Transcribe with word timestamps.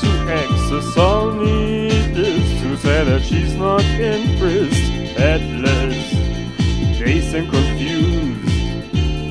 to 0.00 0.10
access 0.28 0.96
all 0.96 1.32
need 1.32 2.16
is 2.16 2.60
to 2.62 2.76
say 2.76 3.04
that 3.04 3.22
she's 3.22 3.54
not 3.54 3.84
impressed. 3.84 4.90
At 5.18 5.40
least 5.64 6.14
Jason 6.98 7.50
confused, 7.50 8.48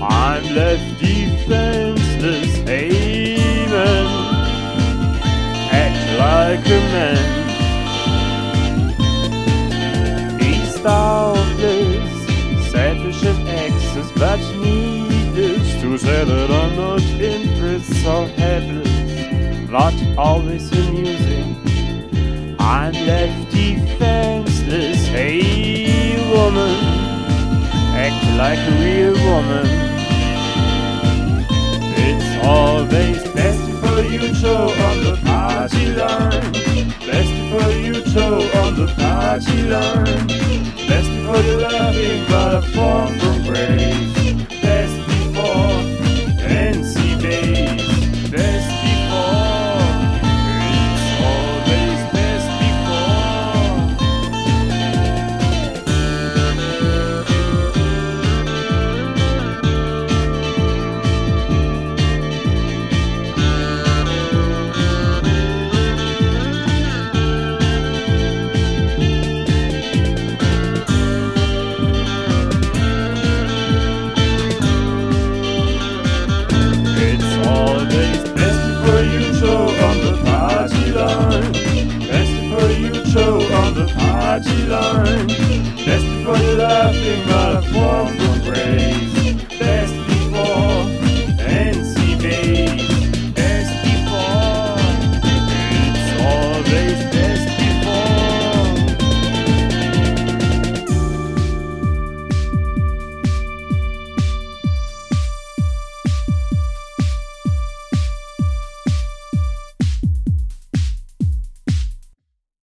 I'm 0.01 0.43
left 0.55 0.99
defenseless. 0.99 2.51
Amen. 2.67 4.05
Act 5.71 6.01
like 6.23 6.65
a 6.65 6.81
man. 6.93 7.25
He's 10.41 10.73
doubtless, 10.81 12.11
selfish 12.71 13.23
and 13.23 13.49
access, 13.49 14.11
but 14.13 14.39
needless 14.57 15.81
to 15.81 15.97
say 15.97 16.23
that 16.25 16.49
I'm 16.51 16.75
not 16.75 17.01
impressed 17.01 18.05
or 18.05 18.27
headless 18.27 18.88
not 19.69 19.93
always 20.17 20.71
amusing. 20.71 21.55
I'm 22.59 22.93
left 22.93 23.51
defenseless, 23.51 25.07
hey 25.07 26.17
woman, 26.33 26.75
act 27.93 28.25
like 28.37 28.57
a 28.57 28.71
real 28.83 29.13
woman. 29.29 29.67
It's 31.97 32.45
always 32.45 33.21
best 33.33 33.61
for 33.81 34.01
you 34.01 34.33
to 34.41 34.53
on 34.87 35.03
the 35.03 35.19
party 35.23 35.85
line. 35.93 36.51
Best 37.05 37.35
for 37.51 37.71
you 37.71 37.93
to 37.93 38.25
on 38.61 38.75
the 38.75 38.87
party 38.97 39.61
line. 39.63 40.27
Best 40.87 41.11
for 41.25 41.39
you 41.47 41.57
laughing, 41.57 42.25
but 42.27 42.55
a 42.55 42.61
form. 42.73 43.28